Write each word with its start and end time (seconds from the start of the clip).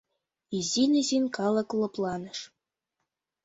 Изин-изин 0.57 1.25
калык 1.37 1.69
лыпланыш. 1.79 2.39